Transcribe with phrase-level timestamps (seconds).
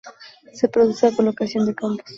[0.53, 2.09] Se procede a colocación de campos.